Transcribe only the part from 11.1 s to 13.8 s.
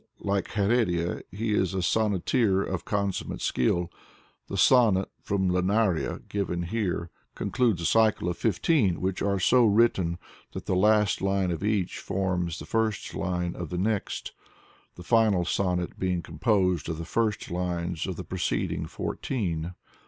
line of each forms the first line of the